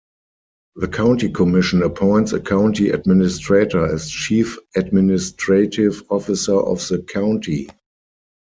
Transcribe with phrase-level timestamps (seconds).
[0.77, 7.69] The county commission appoints a county administrator as chief administrative officer of the county.